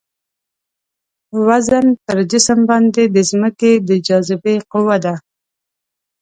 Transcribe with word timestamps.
وزن 1.47 1.85
پر 2.05 2.17
جسم 2.31 2.59
باندې 2.69 3.01
د 3.15 3.17
ځمکې 3.29 3.71
د 3.87 3.89
جاذبې 4.07 4.55
قوه 4.71 4.97
ده. 5.05 5.13